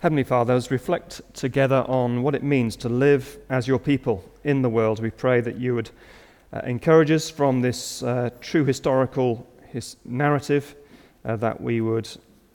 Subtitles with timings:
[0.00, 4.62] Heavenly Father, as reflect together on what it means to live as your people in
[4.62, 5.90] the world, we pray that you would
[6.52, 10.76] uh, encourage us from this uh, true historical his narrative,
[11.24, 12.08] uh, that we would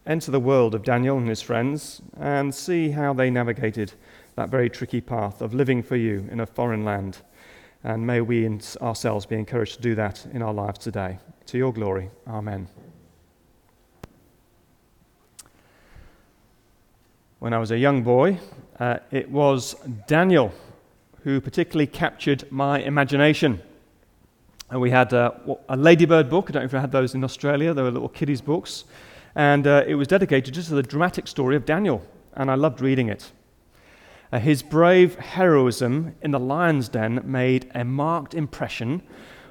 [0.05, 3.91] enter the world of Daniel and his friends and see how they navigated
[4.35, 7.17] that very tricky path of living for you in a foreign land.
[7.83, 8.49] And may we
[8.81, 11.19] ourselves be encouraged to do that in our lives today.
[11.47, 12.09] To your glory.
[12.25, 12.69] Amen.
[17.43, 18.39] When I was a young boy,
[18.79, 19.75] uh, it was
[20.07, 20.53] Daniel
[21.23, 23.61] who particularly captured my imagination.
[24.69, 25.31] And we had uh,
[25.67, 26.45] a Ladybird book.
[26.49, 27.73] I don't know if you had those in Australia.
[27.73, 28.85] They were little kiddies' books.
[29.35, 32.01] And uh, it was dedicated just to the dramatic story of Daniel.
[32.33, 33.33] And I loved reading it.
[34.31, 39.01] Uh, his brave heroism in the lion's den made a marked impression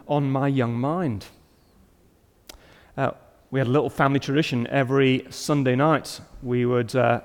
[0.09, 1.27] on my young mind.
[2.97, 3.11] Uh,
[3.51, 6.23] we had a little family tradition every Sunday night.
[6.43, 7.21] We would uh,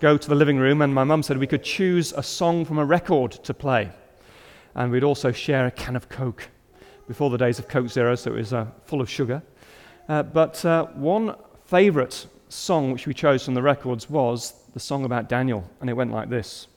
[0.00, 2.78] go to the living room, and my mum said we could choose a song from
[2.78, 3.90] a record to play.
[4.74, 6.48] And we'd also share a can of Coke
[7.08, 9.42] before the days of Coke Zero, so it was uh, full of sugar.
[10.08, 11.34] Uh, but uh, one
[11.64, 15.94] favourite song which we chose from the records was the song about Daniel, and it
[15.94, 16.68] went like this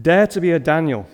[0.00, 1.06] Dare to be a Daniel,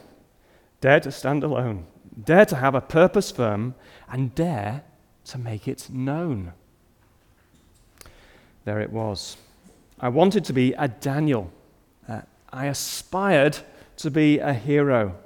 [0.81, 1.87] dare to stand alone,
[2.25, 3.75] dare to have a purpose firm,
[4.09, 4.83] and dare
[5.27, 6.53] to make it known.
[8.65, 9.37] There it was.
[9.99, 11.51] I wanted to be a Daniel.
[12.09, 12.21] Uh,
[12.53, 13.59] I aspired
[13.97, 15.17] to be a hero.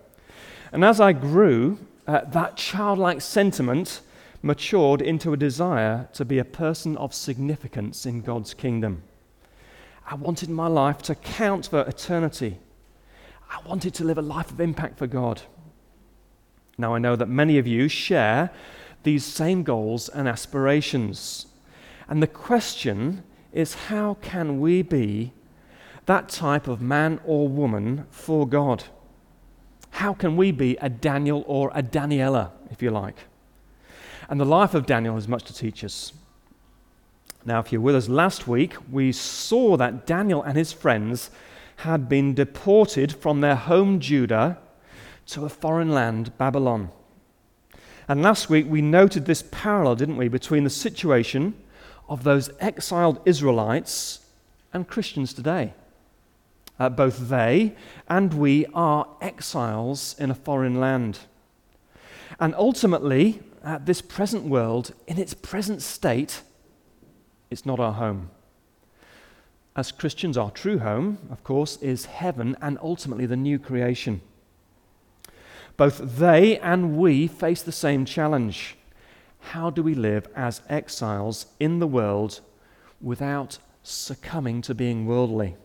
[0.73, 4.01] And as I grew, uh, that childlike sentiment
[4.43, 9.03] matured into a desire to be a person of significance in God's kingdom.
[10.07, 12.59] I wanted my life to count for eternity.
[13.51, 15.43] I wanted to live a life of impact for God.
[16.79, 18.51] Now, I know that many of you share
[19.03, 21.47] these same goals and aspirations.
[22.09, 25.33] And the question is how can we be
[26.07, 28.85] that type of man or woman for God?
[29.91, 33.17] How can we be a Daniel or a Daniela, if you like?
[34.29, 36.13] And the life of Daniel has much to teach us.
[37.45, 41.31] Now, if you're with us last week, we saw that Daniel and his friends
[41.77, 44.59] had been deported from their home Judah
[45.27, 46.91] to a foreign land, Babylon.
[48.07, 51.55] And last week we noted this parallel, didn't we, between the situation
[52.11, 54.27] of those exiled Israelites
[54.75, 55.73] and Christians today.
[56.79, 57.77] Uh, both they
[58.09, 61.21] and we are exiles in a foreign land.
[62.41, 66.43] And ultimately, uh, this present world, in its present state,
[67.49, 68.31] it's not our home.
[69.77, 74.21] As Christians, our true home, of course, is heaven and ultimately the new creation.
[75.77, 78.77] Both they and we face the same challenge
[79.41, 82.41] how do we live as exiles in the world
[83.01, 85.57] without succumbing to being worldly?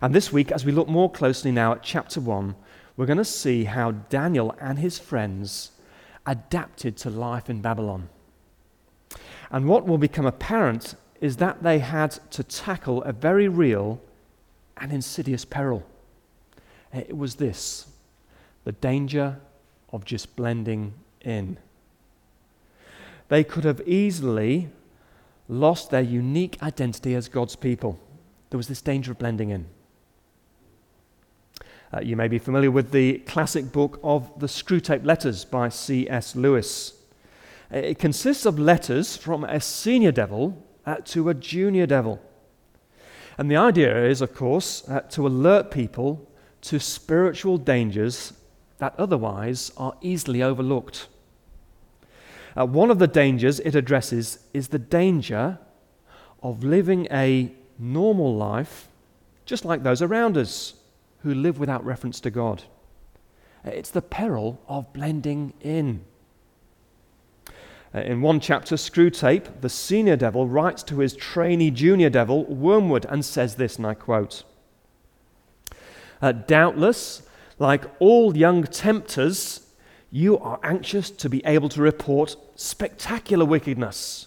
[0.00, 2.54] And this week, as we look more closely now at chapter 1,
[2.96, 5.72] we're going to see how Daniel and his friends
[6.26, 8.08] adapted to life in Babylon.
[9.50, 14.00] And what will become apparent is that they had to tackle a very real
[14.76, 15.84] and insidious peril.
[16.92, 17.86] It was this
[18.64, 19.40] the danger
[19.92, 20.92] of just blending
[21.22, 21.58] in
[23.28, 24.70] they could have easily
[25.48, 27.98] lost their unique identity as God's people.
[28.50, 29.66] There was this danger of blending in.
[31.92, 36.36] Uh, you may be familiar with the classic book of the Screwtape Letters by C.S.
[36.36, 36.94] Lewis.
[37.70, 42.20] It consists of letters from a senior devil uh, to a junior devil.
[43.38, 46.28] And the idea is, of course, uh, to alert people
[46.62, 48.32] to spiritual dangers
[48.78, 51.08] that otherwise are easily overlooked.
[52.58, 55.58] Uh, one of the dangers it addresses is the danger
[56.42, 58.88] of living a normal life
[59.46, 60.74] just like those around us
[61.20, 62.64] who live without reference to God.
[63.64, 66.04] Uh, it's the peril of blending in.
[67.94, 73.06] Uh, in one chapter, Screwtape, the senior devil, writes to his trainee junior devil, Wormwood,
[73.08, 74.44] and says this, and I quote
[76.20, 77.22] uh, Doubtless,
[77.58, 79.67] like all young tempters,
[80.10, 84.26] you are anxious to be able to report spectacular wickedness.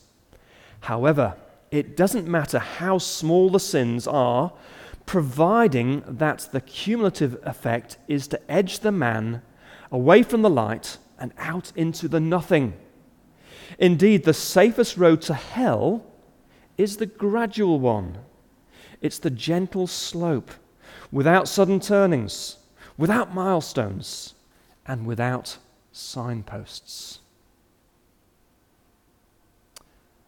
[0.82, 1.36] However,
[1.72, 4.54] it doesn't matter how small the sins are,
[5.06, 9.42] providing that the cumulative effect is to edge the man
[9.92, 12.74] away from the light and out into the nothing.
[13.80, 16.06] Indeed, the safest road to hell
[16.78, 18.18] is the gradual one.
[19.02, 20.52] It's the gentle slope,
[21.12, 22.58] without sudden turnings,
[22.98, 24.36] without milestones,
[24.86, 25.58] and without
[25.92, 27.20] signposts.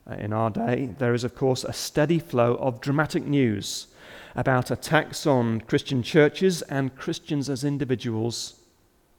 [0.10, 3.88] Uh, in our day, there is, of course, a steady flow of dramatic news
[4.36, 8.60] about attacks on Christian churches and Christians as individuals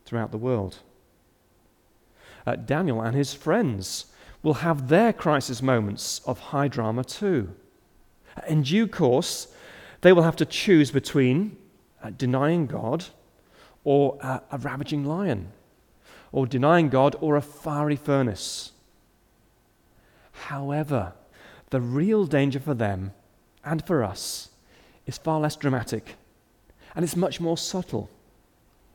[0.05, 0.79] throughout the world.
[2.47, 4.07] Uh, Daniel and his friends
[4.43, 7.55] will have their crisis moments of high drama too.
[8.47, 9.49] In due course,
[10.03, 11.57] they will have to choose between
[12.03, 13.07] uh, denying God
[13.85, 15.53] or uh, a ravaging lion,
[16.35, 18.73] or denying God or a fiery furnace.
[20.33, 21.13] However,
[21.71, 23.13] the real danger for them
[23.65, 24.51] and for us
[25.07, 26.17] is far less dramatic
[26.97, 28.11] and it's much more subtle.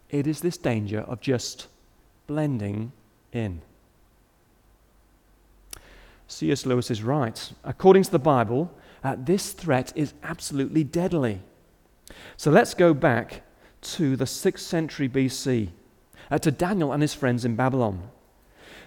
[0.10, 1.68] It is this danger of just
[2.28, 2.92] blending
[3.32, 3.62] in.
[6.28, 6.66] C.S.
[6.66, 7.54] Lewis is right.
[7.64, 8.70] According to the Bible,
[9.02, 11.42] uh, this threat is absolutely deadly.
[12.36, 13.44] So let's go back
[13.82, 15.70] to the 6th century BC,
[16.32, 18.10] uh, to Daniel and his friends in Babylon,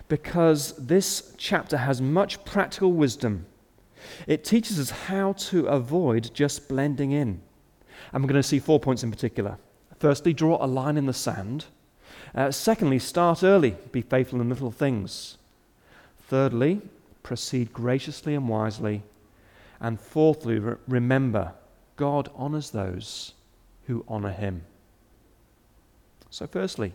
[0.08, 3.46] because this chapter has much practical wisdom.
[4.26, 7.40] It teaches us how to avoid just blending in.
[8.12, 9.58] And we're going to see four points in particular.
[9.98, 11.66] Firstly, draw a line in the sand.
[12.34, 15.38] Uh, secondly, start early, be faithful in little things.
[16.28, 16.80] Thirdly,
[17.22, 19.02] proceed graciously and wisely.
[19.80, 21.52] And fourthly, re- remember,
[21.96, 23.34] God honors those
[23.86, 24.64] who honor him.
[26.30, 26.94] So, firstly,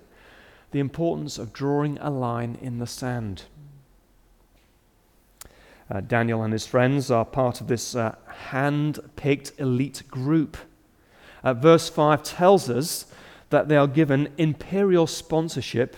[0.71, 3.43] the importance of drawing a line in the sand.
[5.89, 10.57] Uh, Daniel and his friends are part of this uh, hand picked elite group.
[11.43, 13.05] Uh, verse 5 tells us
[13.49, 15.95] that they are given imperial sponsorship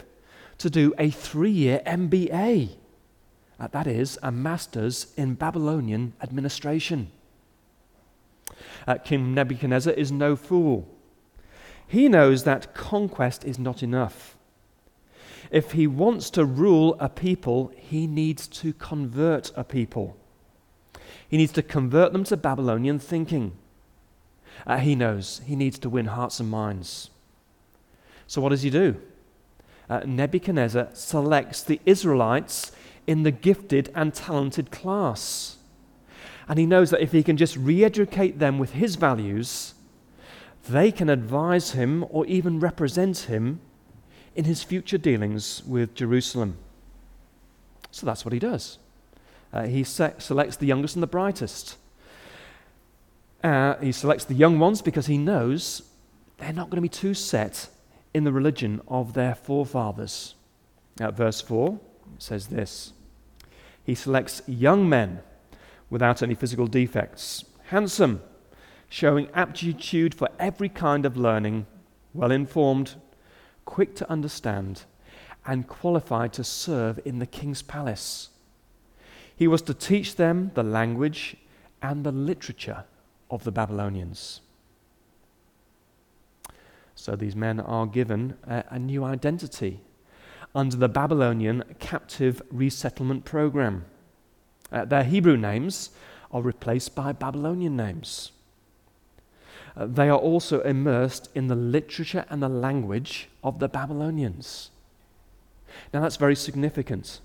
[0.60, 2.76] to do a three year MBA.
[3.60, 7.10] Uh, that is, a master's in Babylonian administration.
[8.88, 10.88] Uh, King Nebuchadnezzar is no fool.
[11.88, 14.38] He knows that conquest is not enough.
[15.52, 20.16] If he wants to rule a people, he needs to convert a people.
[21.28, 23.54] He needs to convert them to Babylonian thinking.
[24.68, 27.10] Uh, he knows he needs to win hearts and minds.
[28.28, 28.98] So, what does he do?
[29.90, 32.72] Uh, Nebuchadnezzar selects the Israelites
[33.08, 35.58] in the gifted and talented class.
[36.48, 39.74] And he knows that if he can just re educate them with his values,
[40.68, 43.62] they can advise him or even represent him
[44.36, 46.58] in his future dealings with Jerusalem.
[47.92, 48.78] So that's what he does.
[49.52, 51.78] Uh, he se- selects the youngest and the brightest.
[53.44, 55.82] Uh, he selects the young ones because he knows
[56.38, 57.68] they're not going to be too set
[58.14, 60.36] in the religion of their forefathers.
[61.00, 61.80] At verse 4,
[62.18, 62.94] says this
[63.84, 65.22] He selects young men
[65.90, 68.22] without any physical defects, handsome,
[68.90, 71.66] showing aptitude for every kind of learning,
[72.14, 72.96] well informed,
[73.70, 74.82] quick to understand,
[75.46, 78.30] and qualified to serve in the king's palace.
[79.36, 81.38] He was to teach them the language
[81.80, 82.86] and the literature
[83.30, 84.42] of the Babylonians.
[86.96, 89.82] So these men are given a, a new identity
[90.56, 93.86] under the Babylonian captive resettlement program.
[94.72, 95.92] Uh, their Hebrew names
[96.32, 98.32] are replaced by Babylonian names.
[99.80, 104.72] Uh, they are also immersed in the literature and the language of the Babylonians.
[105.94, 107.22] Now, that's very significant.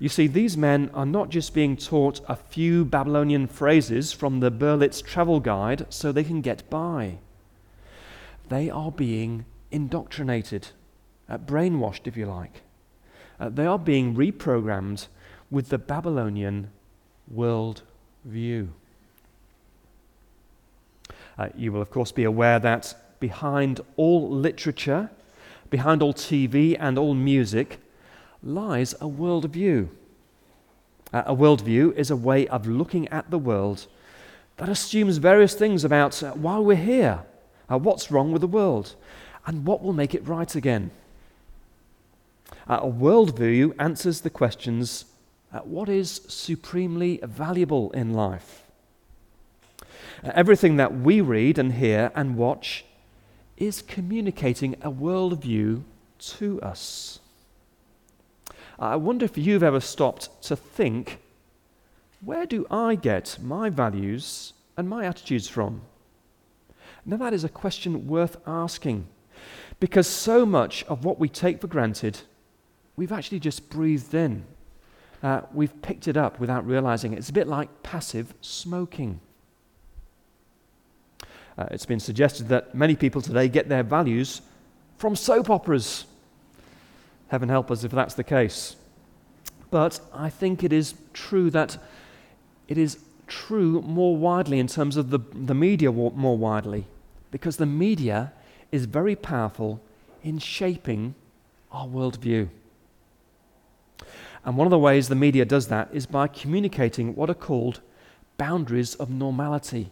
[0.00, 4.50] You see, these men are not just being taught a few Babylonian phrases from the
[4.50, 7.18] Berlitz travel guide so they can get by.
[8.48, 10.68] They are being indoctrinated,
[11.28, 12.62] uh, brainwashed, if you like.
[13.38, 15.06] Uh, they are being reprogrammed
[15.50, 16.70] with the Babylonian
[17.28, 17.82] world
[18.24, 18.72] view.
[21.38, 25.10] Uh, you will, of course, be aware that behind all literature,
[25.70, 27.80] behind all TV and all music,
[28.42, 29.88] lies a worldview.
[31.12, 33.86] Uh, a worldview is a way of looking at the world
[34.56, 37.22] that assumes various things about uh, why we're here,
[37.70, 38.94] uh, what's wrong with the world,
[39.46, 40.90] and what will make it right again.
[42.68, 45.06] Uh, a worldview answers the questions
[45.52, 48.63] uh, what is supremely valuable in life?
[50.32, 52.86] Everything that we read and hear and watch
[53.58, 55.82] is communicating a worldview
[56.18, 57.20] to us.
[58.78, 61.20] I wonder if you've ever stopped to think
[62.24, 65.82] where do I get my values and my attitudes from?
[67.04, 69.06] Now, that is a question worth asking
[69.78, 72.22] because so much of what we take for granted,
[72.96, 74.44] we've actually just breathed in.
[75.22, 77.18] Uh, we've picked it up without realizing it.
[77.18, 79.20] It's a bit like passive smoking.
[81.56, 84.42] Uh, it's been suggested that many people today get their values
[84.98, 86.04] from soap operas.
[87.28, 88.76] Heaven help us if that's the case.
[89.70, 91.78] But I think it is true that
[92.68, 96.86] it is true more widely in terms of the, the media more widely,
[97.30, 98.32] because the media
[98.70, 99.80] is very powerful
[100.22, 101.14] in shaping
[101.72, 102.48] our worldview.
[104.44, 107.80] And one of the ways the media does that is by communicating what are called
[108.36, 109.90] boundaries of normality.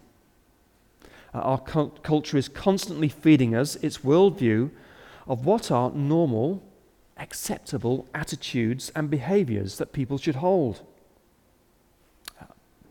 [1.35, 4.71] Uh, our cult- culture is constantly feeding us its worldview
[5.27, 6.63] of what are normal,
[7.17, 10.83] acceptable attitudes and behaviors that people should hold.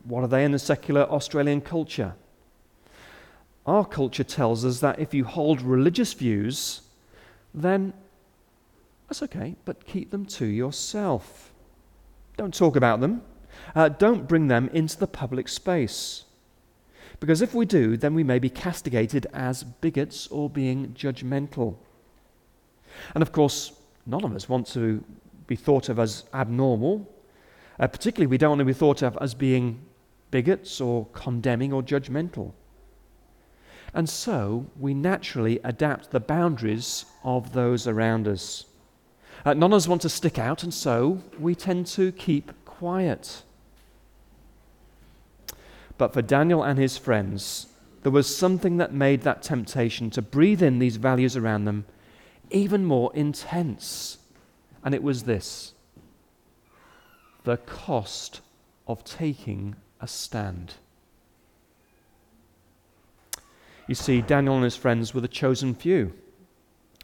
[0.03, 2.15] What are they in the secular Australian culture?
[3.65, 6.81] Our culture tells us that if you hold religious views,
[7.53, 7.93] then
[9.07, 11.51] that's okay, but keep them to yourself.
[12.38, 13.21] Don't talk about them.
[13.75, 16.24] Uh, don't bring them into the public space.
[17.22, 21.78] Because if we do, then we may be castigated as bigots or being judgmental.
[23.13, 23.74] And of course,
[24.08, 25.04] none of us want to
[25.46, 27.08] be thought of as abnormal.
[27.80, 29.80] Uh, particularly, we don't want to be thought of as being
[30.32, 32.54] bigots or condemning or judgmental.
[33.94, 38.66] And so we naturally adapt the boundaries of those around us.
[39.46, 43.44] Uh, none of us want to stick out, and so we tend to keep quiet.
[46.01, 47.67] But for Daniel and his friends,
[48.01, 51.86] there was something that made that temptation to breathe in these values around them
[52.50, 54.17] even more intense.
[54.84, 55.75] And it was this
[57.43, 58.41] the cost
[58.88, 60.74] of taking a stand.
[63.88, 66.13] You see, Daniel and his friends were the chosen few.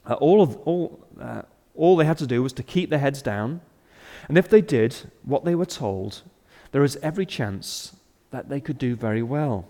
[0.08, 1.44] Uh, all, of, all, uh,
[1.76, 3.62] all they had to do was to keep their heads down,
[4.28, 6.24] and if they did what they were told,
[6.72, 7.94] there is every chance
[8.38, 9.66] that they could do very well.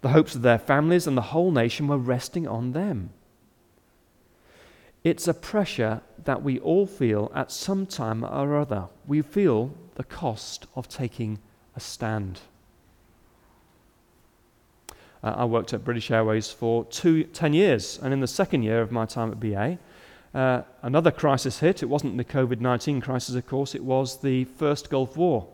[0.00, 3.10] The hopes of their families and the whole nation were resting on them.
[5.04, 8.88] It's a pressure that we all feel at some time or other.
[9.06, 11.40] We feel the cost of taking
[11.76, 12.40] a stand.
[15.22, 18.80] Uh, I worked at British Airways for two, 10 years, and in the second year
[18.80, 19.78] of my time at BA,
[20.34, 21.82] uh, another crisis hit.
[21.82, 25.48] It wasn't the COVID 19 crisis, of course, it was the first Gulf War.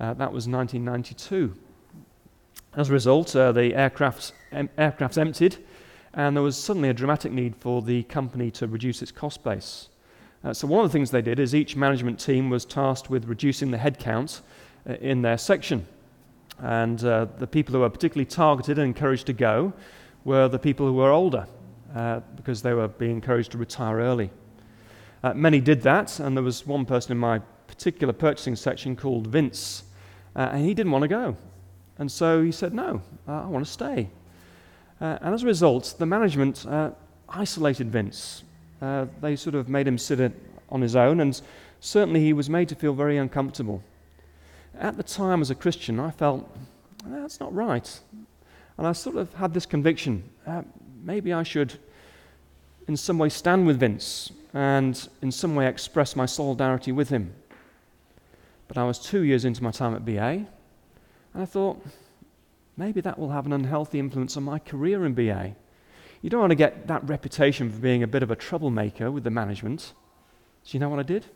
[0.00, 1.54] Uh, that was 1992.
[2.74, 5.58] As a result, uh, the aircraft, em- aircrafts emptied,
[6.14, 9.90] and there was suddenly a dramatic need for the company to reduce its cost base.
[10.42, 13.26] Uh, so, one of the things they did is each management team was tasked with
[13.26, 14.40] reducing the headcount
[14.88, 15.86] uh, in their section.
[16.60, 19.74] And uh, the people who were particularly targeted and encouraged to go
[20.24, 21.46] were the people who were older,
[21.94, 24.30] uh, because they were being encouraged to retire early.
[25.22, 29.26] Uh, many did that, and there was one person in my particular purchasing section called
[29.26, 29.84] Vince,
[30.36, 31.36] uh, and he didn't want to go.
[31.98, 34.08] And so he said, No, uh, I want to stay.
[35.00, 36.66] Uh, and as a result, the management
[37.28, 38.42] isolated Vince.
[39.20, 40.32] they sort of made him sit
[40.68, 41.40] on his own, and
[41.80, 43.82] certainly he was made to feel very uncomfortable.
[44.78, 46.48] At the time, as a Christian, I felt
[47.06, 48.00] that's not right.
[48.76, 50.62] And I sort of had this conviction uh,
[51.02, 51.78] maybe I should,
[52.88, 57.32] in some way, stand with Vince and in some way express my solidarity with him.
[58.70, 60.46] But I was two years into my time at BA, and
[61.34, 61.84] I thought,
[62.76, 65.56] maybe that will have an unhealthy influence on my career in BA.
[66.22, 69.24] You don't want to get that reputation for being a bit of a troublemaker with
[69.24, 69.92] the management.
[70.62, 71.26] So, you know what I did?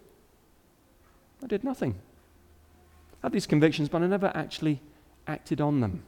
[1.42, 1.96] I did nothing.
[3.20, 4.80] I had these convictions, but I never actually
[5.26, 6.04] acted on them.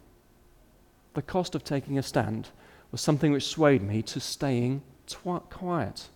[1.14, 2.50] The cost of taking a stand
[2.92, 6.06] was something which swayed me to staying twi- quiet.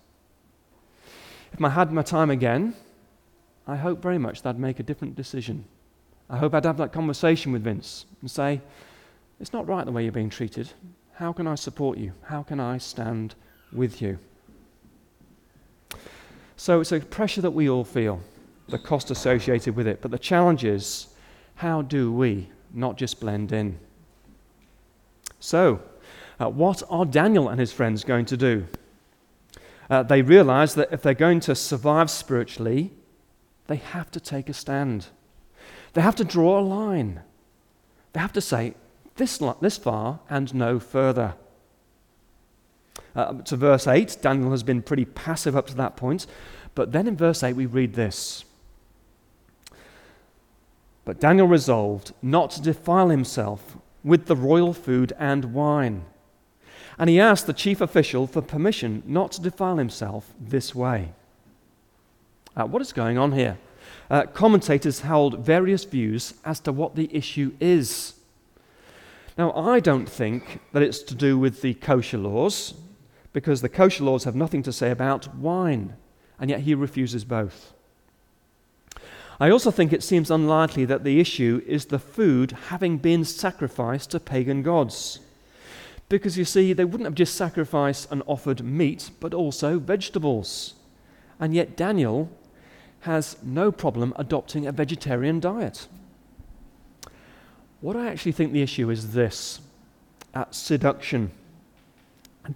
[1.51, 2.75] If I had my time again,
[3.71, 5.63] I hope very much that I'd make a different decision.
[6.29, 8.59] I hope I'd have that conversation with Vince and say,
[9.39, 10.69] It's not right the way you're being treated.
[11.13, 12.11] How can I support you?
[12.23, 13.33] How can I stand
[13.71, 14.19] with you?
[16.57, 18.19] So it's a pressure that we all feel,
[18.67, 20.01] the cost associated with it.
[20.01, 21.07] But the challenge is,
[21.55, 23.79] how do we not just blend in?
[25.39, 25.79] So,
[26.41, 28.67] uh, what are Daniel and his friends going to do?
[29.89, 32.91] Uh, they realize that if they're going to survive spiritually,
[33.71, 35.05] they have to take a stand.
[35.93, 37.21] They have to draw a line.
[38.11, 38.73] They have to say,
[39.15, 41.35] this, this far and no further.
[43.15, 46.27] Uh, to verse 8, Daniel has been pretty passive up to that point.
[46.75, 48.43] But then in verse 8, we read this
[51.05, 56.03] But Daniel resolved not to defile himself with the royal food and wine
[56.97, 61.13] and he asked the chief official for permission not to defile himself this way.
[62.55, 63.57] Uh, what is going on here?
[64.09, 68.15] Uh, commentators held various views as to what the issue is.
[69.37, 72.73] Now, I don't think that it's to do with the kosher laws,
[73.31, 75.95] because the kosher laws have nothing to say about wine,
[76.39, 77.73] and yet he refuses both.
[79.39, 84.11] I also think it seems unlikely that the issue is the food having been sacrificed
[84.11, 85.19] to pagan gods.
[86.09, 90.73] Because you see, they wouldn't have just sacrificed and offered meat, but also vegetables.
[91.39, 92.29] And yet Daniel
[93.01, 95.87] has no problem adopting a vegetarian diet.
[97.81, 99.59] What I actually think the issue is this
[100.33, 101.31] at seduction.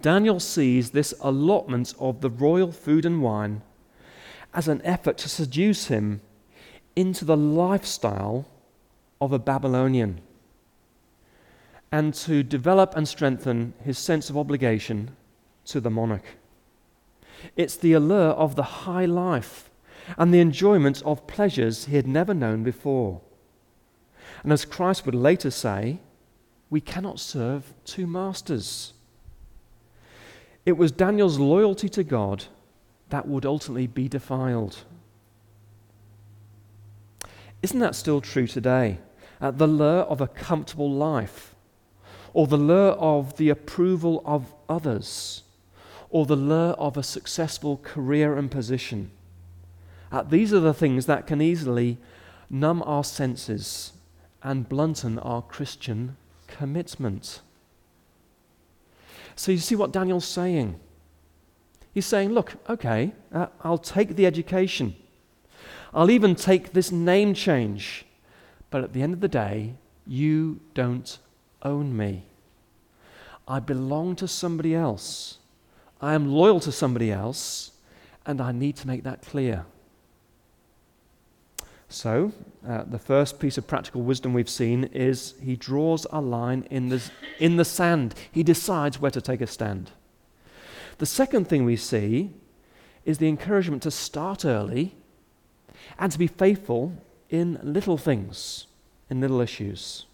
[0.00, 3.62] Daniel sees this allotment of the royal food and wine
[4.54, 6.20] as an effort to seduce him
[6.94, 8.46] into the lifestyle
[9.20, 10.20] of a Babylonian
[11.92, 15.10] and to develop and strengthen his sense of obligation
[15.66, 16.24] to the monarch.
[17.56, 19.70] It's the allure of the high life
[20.16, 23.20] and the enjoyment of pleasures he had never known before.
[24.42, 26.00] And as Christ would later say,
[26.70, 28.92] we cannot serve two masters.
[30.64, 32.44] It was Daniel's loyalty to God
[33.10, 34.78] that would ultimately be defiled.
[37.62, 38.98] Isn't that still true today?
[39.40, 41.54] Uh, the lure of a comfortable life,
[42.32, 45.42] or the lure of the approval of others,
[46.10, 49.10] or the lure of a successful career and position.
[50.10, 51.98] Uh, these are the things that can easily
[52.48, 53.92] numb our senses
[54.42, 57.40] and blunten our Christian commitment.
[59.34, 60.78] So you see what Daniel's saying.
[61.92, 64.94] He's saying, look, okay, uh, I'll take the education.
[65.92, 68.04] I'll even take this name change.
[68.70, 69.74] But at the end of the day,
[70.06, 71.18] you don't
[71.62, 72.24] own me.
[73.48, 75.38] I belong to somebody else.
[76.00, 77.72] I am loyal to somebody else,
[78.24, 79.64] and I need to make that clear.
[81.88, 82.32] So,
[82.66, 86.88] uh, the first piece of practical wisdom we've seen is he draws a line in
[86.88, 87.02] the,
[87.38, 88.14] in the sand.
[88.32, 89.92] He decides where to take a stand.
[90.98, 92.32] The second thing we see
[93.04, 94.96] is the encouragement to start early
[95.98, 96.92] and to be faithful
[97.30, 98.66] in little things,
[99.08, 100.06] in little issues.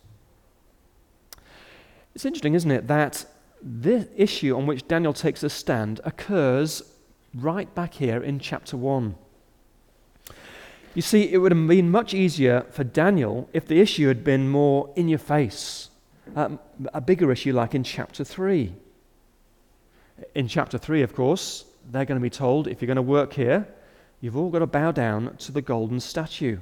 [2.15, 3.25] It's interesting, isn't it, that
[3.63, 6.83] the issue on which Daniel takes a stand occurs
[7.35, 9.15] right back here in chapter 1.
[10.95, 14.51] You see, it would have been much easier for Daniel if the issue had been
[14.51, 15.89] more in your face,
[16.37, 16.59] um,
[16.93, 18.75] a bigger issue like in chapter 3.
[20.35, 23.33] In chapter 3, of course, they're going to be told if you're going to work
[23.33, 23.67] here,
[24.21, 26.59] you've all got to bow down to the golden statue.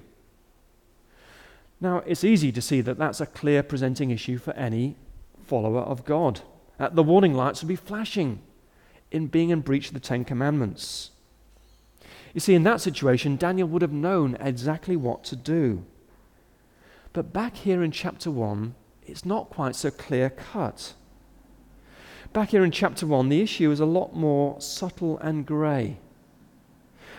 [1.81, 4.97] Now, it's easy to see that that's a clear presenting issue for any
[5.45, 6.41] follower of God.
[6.79, 8.41] Uh, the warning lights would be flashing
[9.11, 11.11] in being in breach of the Ten Commandments.
[12.33, 15.85] You see, in that situation, Daniel would have known exactly what to do.
[17.13, 20.95] But back here in chapter 1, it's not quite so clear cut.
[22.33, 25.99] Back here in chapter 1, the issue is a lot more subtle and grey.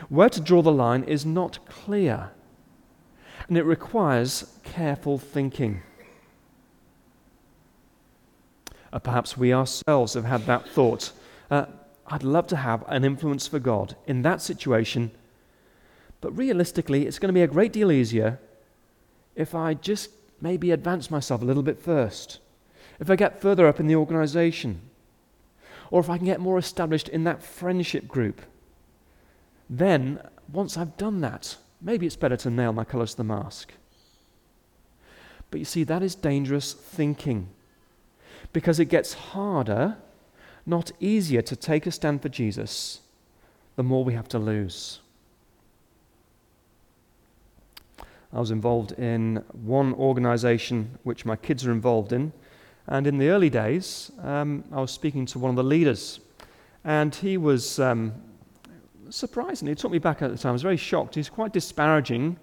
[0.08, 2.32] Where to draw the line is not clear,
[3.50, 5.82] and it requires careful thinking.
[8.94, 11.12] Uh, perhaps we ourselves have had that thought.
[11.50, 11.66] Uh,
[12.08, 15.12] I'd love to have an influence for God in that situation.
[16.20, 18.40] But realistically, it's going to be a great deal easier
[19.36, 20.10] if I just
[20.42, 22.40] maybe advance myself a little bit first,
[23.00, 24.82] if I get further up in the organization,
[25.90, 28.42] or if I can get more established in that friendship group.
[29.70, 33.74] Then, once I've done that, maybe it's better to nail my colors to the mask.
[35.50, 37.50] But you see, that is dangerous thinking
[38.54, 39.98] because it gets harder
[40.72, 43.02] not easier to take a stand for Jesus,
[43.76, 45.02] the more we have to lose.
[48.34, 52.32] I was involved in one organization which my kids are involved in,
[52.88, 56.22] and in the early days, um, I was speaking to one of the leaders,
[56.86, 58.14] and he was um,
[59.10, 59.68] surprising.
[59.68, 60.52] He took me back at the time.
[60.52, 61.16] I was very shocked.
[61.16, 62.38] He's quite disparaging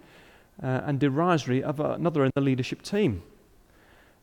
[0.62, 3.22] uh, and derisory of another in the leadership team.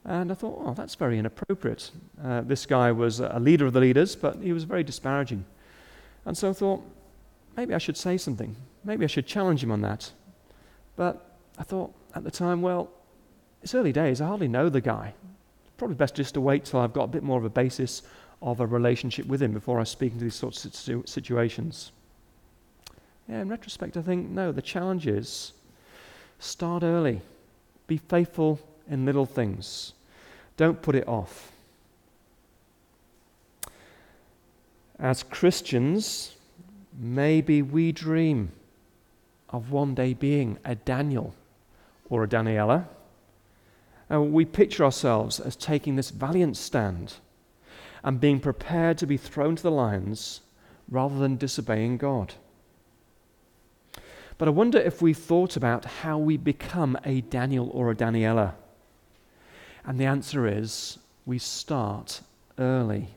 [0.05, 1.89] And I thought, oh, that's very inappropriate.
[2.23, 5.45] Uh, this guy was a leader of the leaders, but he was very disparaging.
[6.25, 6.83] And so I thought,
[7.57, 8.55] maybe I should say something.
[8.83, 10.11] Maybe I should challenge him on that.
[10.95, 12.91] But I thought at the time, well,
[13.63, 14.21] it's early days.
[14.21, 15.15] I hardly know the guy.
[15.77, 18.03] Probably best just to wait till I've got a bit more of a basis
[18.43, 21.91] of a relationship with him before I speak into these sorts of situations.
[23.27, 25.53] Yeah, in retrospect, I think, no, the challenge is
[26.37, 27.21] start early,
[27.87, 29.93] be faithful in little things.
[30.57, 31.51] Don't put it off.
[34.99, 36.35] As Christians,
[36.97, 38.51] maybe we dream
[39.49, 41.33] of one day being a Daniel
[42.09, 42.85] or a Daniela.
[44.09, 47.15] And we picture ourselves as taking this valiant stand
[48.03, 50.41] and being prepared to be thrown to the lions
[50.89, 52.35] rather than disobeying God.
[54.37, 58.53] But I wonder if we thought about how we become a Daniel or a Daniela.
[59.85, 62.21] And the answer is we start
[62.57, 63.09] early.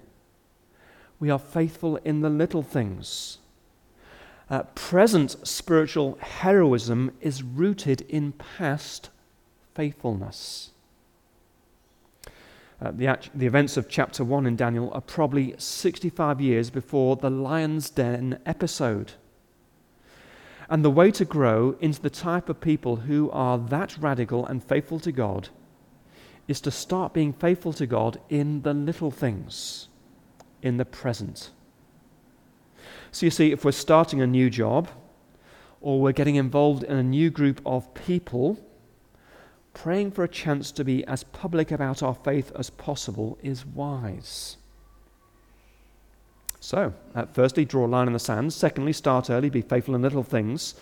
[1.18, 3.38] We are faithful in the little things.
[4.50, 9.10] Uh, present spiritual heroism is rooted in past
[9.74, 10.70] faithfulness.
[12.80, 17.16] Uh, the, act- the events of chapter 1 in Daniel are probably 65 years before
[17.16, 19.12] the lion's den episode.
[20.70, 24.62] And the way to grow into the type of people who are that radical and
[24.62, 25.48] faithful to God
[26.48, 29.88] is to start being faithful to God in the little things,
[30.62, 31.50] in the present.
[33.12, 34.88] So you see, if we're starting a new job
[35.80, 38.58] or we're getting involved in a new group of people,
[39.74, 44.56] praying for a chance to be as public about our faith as possible is wise.
[46.60, 48.52] So, uh, firstly, draw a line in the sand.
[48.52, 50.74] Secondly, start early, be faithful in little things.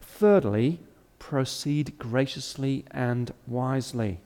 [0.00, 0.80] Thirdly,
[1.18, 4.20] proceed graciously and wisely.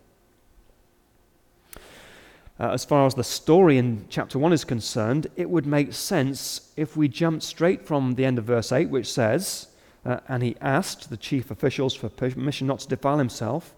[2.61, 6.73] Uh, as far as the story in chapter 1 is concerned, it would make sense
[6.77, 9.69] if we jumped straight from the end of verse 8, which says,
[10.05, 13.75] uh, And he asked the chief officials for permission not to defile himself,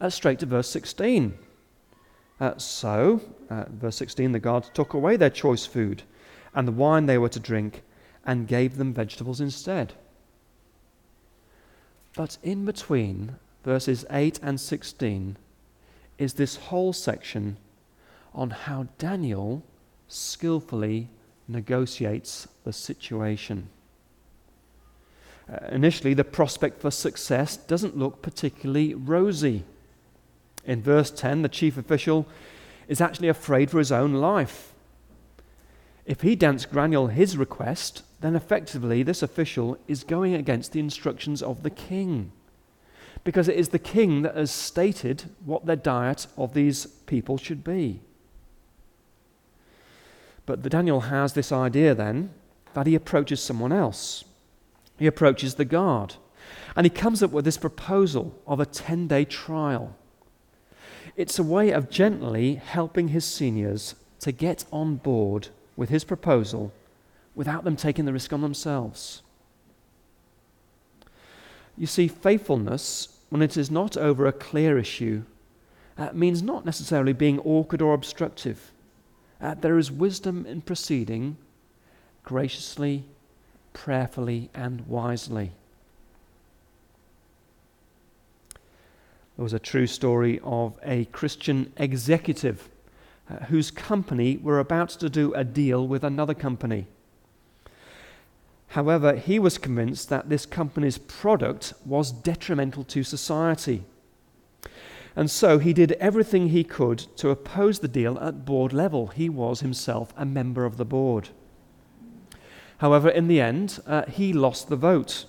[0.00, 1.34] uh, straight to verse 16.
[2.40, 6.02] Uh, so, uh, verse 16, the guards took away their choice food
[6.54, 7.82] and the wine they were to drink
[8.24, 9.94] and gave them vegetables instead.
[12.16, 15.36] But in between verses 8 and 16
[16.18, 17.56] is this whole section
[18.34, 19.62] on how Daniel
[20.08, 21.08] skillfully
[21.48, 23.68] negotiates the situation.
[25.50, 29.64] Uh, initially, the prospect for success doesn't look particularly rosy.
[30.64, 32.26] In verse 10, the chief official
[32.86, 34.72] is actually afraid for his own life.
[36.06, 41.42] If he grants Daniel his request, then effectively this official is going against the instructions
[41.42, 42.32] of the king.
[43.24, 47.62] Because it is the king that has stated what the diet of these people should
[47.62, 48.00] be.
[50.50, 52.30] But the Daniel has this idea then
[52.74, 54.24] that he approaches someone else.
[54.98, 56.16] He approaches the guard.
[56.74, 59.96] And he comes up with this proposal of a 10 day trial.
[61.14, 66.72] It's a way of gently helping his seniors to get on board with his proposal
[67.36, 69.22] without them taking the risk on themselves.
[71.78, 75.22] You see, faithfulness, when it is not over a clear issue,
[75.96, 78.72] uh, means not necessarily being awkward or obstructive.
[79.40, 81.36] Uh, there is wisdom in proceeding
[82.24, 83.04] graciously,
[83.72, 85.52] prayerfully, and wisely.
[89.36, 92.68] There was a true story of a Christian executive
[93.30, 96.86] uh, whose company were about to do a deal with another company.
[98.68, 103.84] However, he was convinced that this company's product was detrimental to society.
[105.16, 109.08] And so he did everything he could to oppose the deal at board level.
[109.08, 111.30] He was himself a member of the board.
[112.78, 115.26] However, in the end, uh, he lost the vote.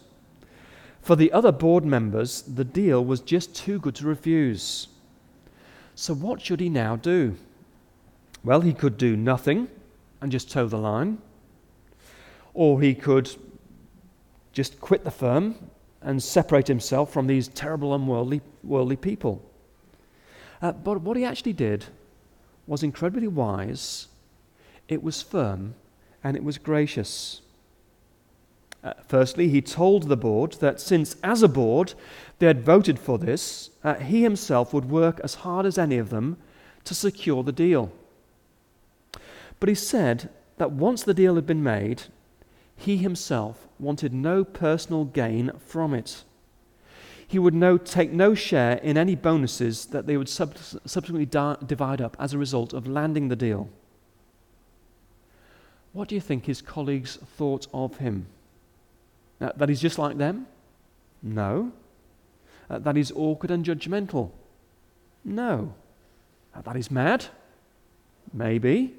[1.01, 4.87] For the other board members, the deal was just too good to refuse.
[5.95, 7.35] So, what should he now do?
[8.43, 9.67] Well, he could do nothing
[10.21, 11.17] and just toe the line,
[12.53, 13.35] or he could
[14.53, 15.55] just quit the firm
[16.01, 19.50] and separate himself from these terrible, unworldly worldly people.
[20.61, 21.85] Uh, but what he actually did
[22.67, 24.07] was incredibly wise,
[24.87, 25.73] it was firm,
[26.23, 27.41] and it was gracious.
[28.83, 31.93] Uh, firstly, he told the board that since, as a board,
[32.39, 36.09] they had voted for this, uh, he himself would work as hard as any of
[36.09, 36.37] them
[36.83, 37.91] to secure the deal.
[39.59, 42.03] But he said that once the deal had been made,
[42.75, 46.23] he himself wanted no personal gain from it.
[47.31, 51.55] He would no, take no share in any bonuses that they would sub- subsequently di-
[51.65, 53.69] divide up as a result of landing the deal.
[55.93, 58.25] What do you think his colleagues thought of him?
[59.39, 60.45] Uh, that he's just like them?
[61.23, 61.71] No.
[62.69, 64.31] Uh, that he's awkward and judgmental?
[65.23, 65.73] No.
[66.53, 67.27] Uh, that he's mad?
[68.33, 68.93] Maybe.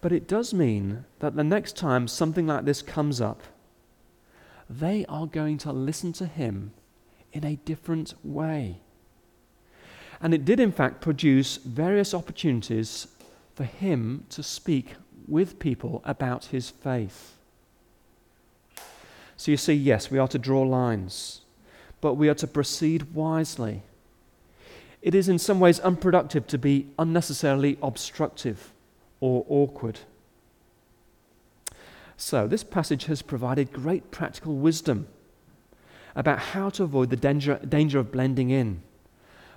[0.00, 3.42] But it does mean that the next time something like this comes up,
[4.68, 6.72] they are going to listen to him
[7.32, 8.80] in a different way.
[10.20, 13.08] And it did, in fact, produce various opportunities
[13.54, 14.94] for him to speak
[15.28, 17.34] with people about his faith.
[19.36, 21.40] So you see, yes, we are to draw lines,
[22.00, 23.82] but we are to proceed wisely.
[25.02, 28.72] It is in some ways unproductive to be unnecessarily obstructive
[29.20, 30.00] or awkward.
[32.16, 35.08] So, this passage has provided great practical wisdom
[36.14, 38.82] about how to avoid the danger, danger of blending in.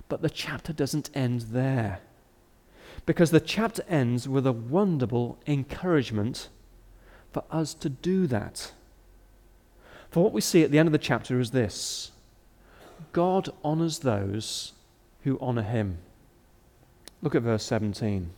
[0.08, 2.00] But the chapter doesn't end there.
[3.06, 6.48] Because the chapter ends with a wonderful encouragement
[7.32, 8.72] for us to do that.
[10.10, 12.12] For what we see at the end of the chapter is this
[13.12, 14.72] God honors those
[15.22, 15.98] who honor him.
[17.22, 18.30] Look at verse 17.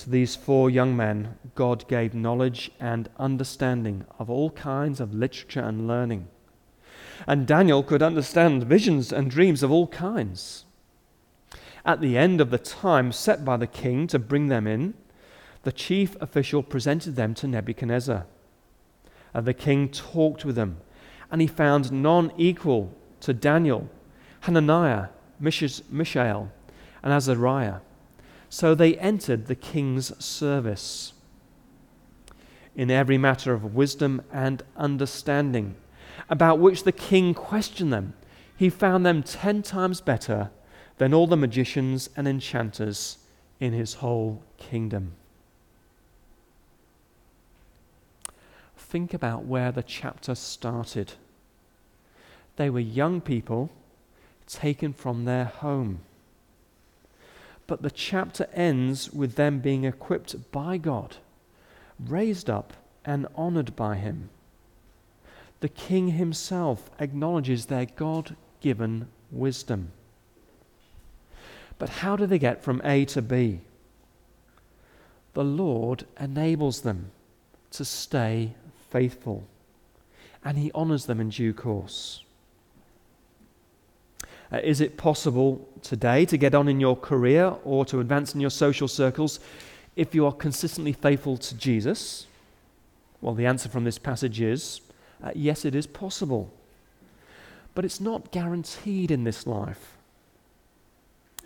[0.00, 5.60] To these four young men, God gave knowledge and understanding of all kinds of literature
[5.60, 6.28] and learning.
[7.26, 10.64] And Daniel could understand visions and dreams of all kinds.
[11.84, 14.94] At the end of the time set by the king to bring them in,
[15.64, 18.24] the chief official presented them to Nebuchadnezzar.
[19.34, 20.78] And the king talked with them,
[21.30, 23.90] and he found none equal to Daniel,
[24.40, 25.08] Hananiah,
[25.38, 26.50] Mishael,
[27.02, 27.80] and Azariah.
[28.50, 31.12] So they entered the king's service.
[32.74, 35.76] In every matter of wisdom and understanding,
[36.28, 38.14] about which the king questioned them,
[38.56, 40.50] he found them ten times better
[40.98, 43.18] than all the magicians and enchanters
[43.60, 45.12] in his whole kingdom.
[48.76, 51.12] Think about where the chapter started.
[52.56, 53.70] They were young people
[54.46, 56.00] taken from their home.
[57.70, 61.18] But the chapter ends with them being equipped by God,
[62.00, 62.72] raised up
[63.04, 64.28] and honored by Him.
[65.60, 69.92] The king himself acknowledges their God given wisdom.
[71.78, 73.60] But how do they get from A to B?
[75.34, 77.12] The Lord enables them
[77.70, 78.54] to stay
[78.90, 79.46] faithful,
[80.44, 82.24] and He honors them in due course.
[84.52, 88.40] Uh, is it possible today to get on in your career or to advance in
[88.40, 89.40] your social circles
[89.96, 92.26] if you are consistently faithful to Jesus?
[93.20, 94.80] Well, the answer from this passage is
[95.22, 96.52] uh, yes, it is possible.
[97.74, 99.96] But it's not guaranteed in this life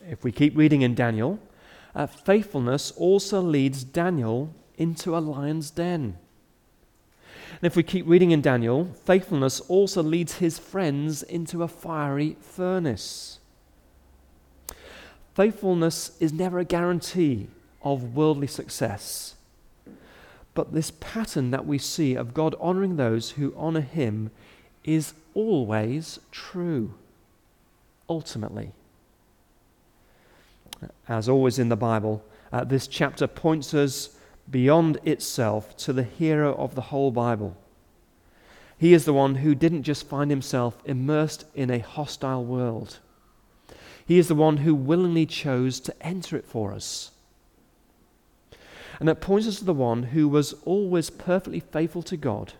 [0.08, 1.38] if we keep reading in Daniel,
[1.94, 6.18] uh, faithfulness also leads Daniel into a lion's den.
[7.50, 12.36] And if we keep reading in Daniel, faithfulness also leads his friends into a fiery
[12.40, 13.38] furnace.
[15.34, 17.48] Faithfulness is never a guarantee
[17.82, 19.34] of worldly success.
[20.54, 24.30] But this pattern that we see of God honoring those who honor him
[24.84, 26.94] is always true,
[28.08, 28.72] ultimately
[31.08, 34.16] as always in the Bible, uh, this chapter points us
[34.50, 37.56] beyond itself to the hero of the whole Bible.
[38.76, 42.98] He is the one who didn't just find himself immersed in a hostile world.
[44.06, 47.12] He is the one who willingly chose to enter it for us.
[49.00, 52.52] And that points us to the one who was always perfectly faithful to God.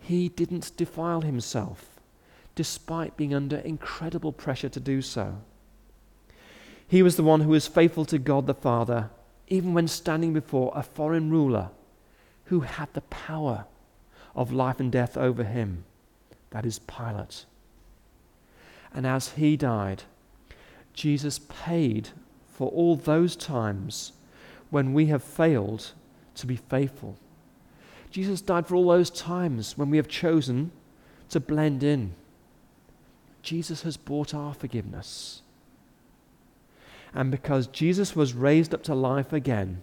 [0.00, 1.88] He didn't defile himself,
[2.54, 5.38] despite being under incredible pressure to do so.
[6.86, 9.10] He was the one who was faithful to God the Father,
[9.48, 11.70] even when standing before a foreign ruler
[12.46, 13.64] who had the power
[14.34, 15.84] of life and death over him.
[16.50, 17.44] That is Pilate.
[18.92, 20.04] And as he died,
[20.92, 22.10] Jesus paid
[22.46, 24.12] for all those times
[24.70, 25.92] when we have failed
[26.36, 27.16] to be faithful.
[28.10, 30.70] Jesus died for all those times when we have chosen
[31.30, 32.14] to blend in.
[33.42, 35.42] Jesus has bought our forgiveness.
[37.14, 39.82] And because Jesus was raised up to life again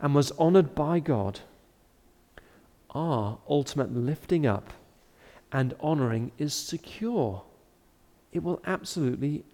[0.00, 1.40] and was honored by God,
[2.90, 4.72] our ultimate lifting up
[5.52, 7.42] and honoring is secure.
[8.32, 9.44] It will absolutely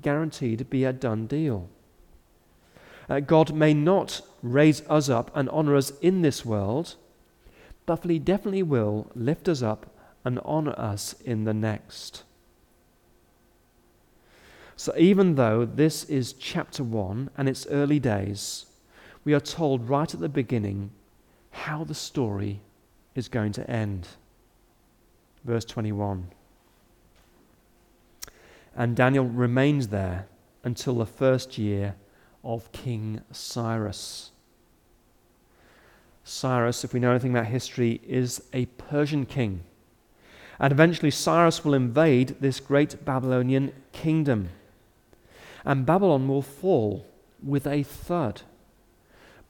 [0.00, 1.68] guarantee to be a done deal.
[3.08, 6.94] Uh, God may not raise us up and honor us in this world,
[7.86, 9.86] but He definitely will lift us up
[10.24, 12.22] and honor us in the next.
[14.76, 18.66] So, even though this is chapter 1 and its early days,
[19.24, 20.90] we are told right at the beginning
[21.50, 22.60] how the story
[23.14, 24.08] is going to end.
[25.44, 26.28] Verse 21.
[28.74, 30.26] And Daniel remains there
[30.64, 31.94] until the first year
[32.42, 34.30] of King Cyrus.
[36.24, 39.64] Cyrus, if we know anything about history, is a Persian king.
[40.58, 44.48] And eventually, Cyrus will invade this great Babylonian kingdom
[45.64, 47.06] and Babylon will fall
[47.42, 48.42] with a thud.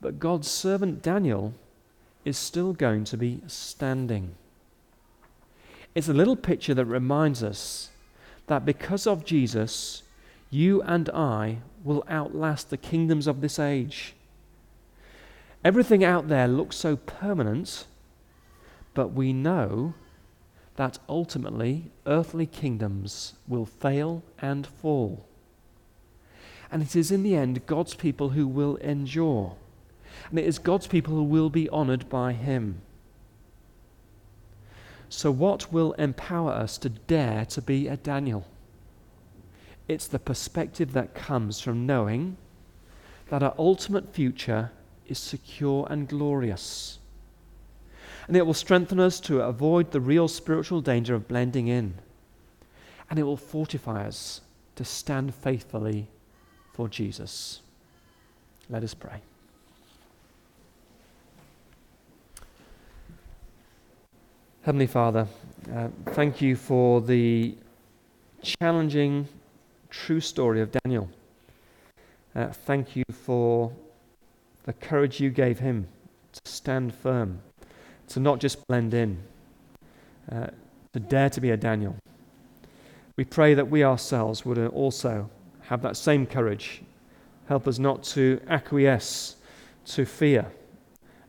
[0.01, 1.55] But God's servant Daniel
[2.25, 4.35] is still going to be standing.
[5.95, 7.91] It's a little picture that reminds us
[8.47, 10.03] that because of Jesus,
[10.51, 14.15] you and I will outlast the kingdoms of this age.
[15.65, 17.87] Everything out there looks so permanent,
[18.95, 19.95] but we know
[20.77, 25.27] that ultimately earthly kingdoms will fail and fall.
[26.73, 29.55] And it is in the end God's people who will endure.
[30.31, 32.81] And it is God's people who will be honored by Him.
[35.11, 38.47] So, what will empower us to dare to be a Daniel?
[39.87, 42.39] It's the perspective that comes from knowing
[43.29, 44.71] that our ultimate future
[45.07, 46.99] is secure and glorious.
[48.27, 51.95] And it will strengthen us to avoid the real spiritual danger of blending in.
[53.11, 54.41] And it will fortify us
[54.77, 56.09] to stand faithfully
[56.73, 57.61] for Jesus.
[58.69, 59.21] Let us pray.
[64.63, 65.27] Heavenly Father,
[65.75, 67.57] uh, thank you for the
[68.43, 69.27] challenging,
[69.91, 71.11] true story of Daniel.
[72.35, 73.73] Uh, thank you for
[74.65, 75.89] the courage you gave him
[76.33, 77.41] to stand firm,
[78.09, 79.19] to not just blend in,
[80.31, 80.47] uh,
[80.93, 81.97] to dare to be a Daniel.
[83.17, 85.29] We pray that we ourselves would also
[85.73, 86.83] have that same courage.
[87.49, 89.37] Help us not to acquiesce
[89.87, 90.53] to fear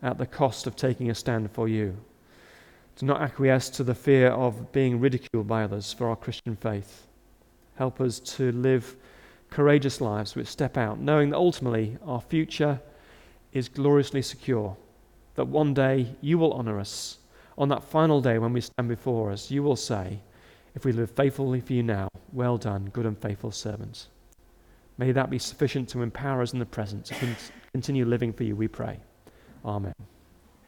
[0.02, 1.96] at the cost of taking a stand for you,
[2.98, 7.08] to not acquiesce to the fear of being ridiculed by others for our Christian faith.
[7.78, 8.98] Help us to live
[9.50, 12.82] courageous lives which step out, knowing that ultimately our future
[13.54, 14.76] is gloriously secure,
[15.36, 17.20] that one day you will honor us.
[17.58, 20.20] On that final day when we stand before us, you will say,
[20.76, 24.08] If we live faithfully for you now, well done, good and faithful servant.
[24.98, 27.16] May that be sufficient to empower us in the present to
[27.74, 29.00] continue living for you, we pray.
[29.66, 29.94] Amen.